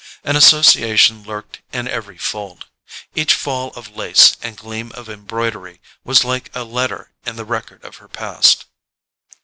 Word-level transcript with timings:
An 0.23 0.35
association 0.35 1.21
lurked 1.21 1.61
in 1.71 1.87
every 1.87 2.17
fold: 2.17 2.65
each 3.13 3.35
fall 3.35 3.69
of 3.75 3.95
lace 3.95 4.35
and 4.41 4.57
gleam 4.57 4.91
of 4.93 5.07
embroidery 5.07 5.79
was 6.03 6.23
like 6.25 6.49
a 6.55 6.63
letter 6.63 7.11
in 7.23 7.35
the 7.35 7.45
record 7.45 7.85
of 7.85 7.97
her 7.97 8.07
past. 8.07 8.65